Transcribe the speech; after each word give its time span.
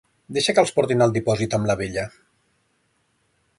Deixa 0.37 0.55
que 0.55 0.63
els 0.65 0.71
portin 0.77 1.03
al 1.07 1.13
dipòsit 1.17 1.55
amb 1.59 1.71
la 1.73 1.77
vella. 1.81 2.07